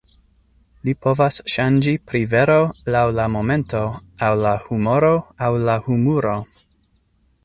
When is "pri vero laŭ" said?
2.11-3.03